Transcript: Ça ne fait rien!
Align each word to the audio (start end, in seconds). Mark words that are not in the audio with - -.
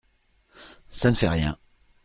Ça 0.89 1.11
ne 1.11 1.15
fait 1.15 1.29
rien! 1.29 1.55